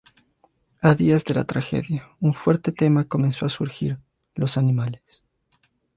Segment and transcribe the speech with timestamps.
[0.81, 3.99] A días de la tragedia, un fuerte tema comenzó a surgir:
[4.33, 5.21] los animales.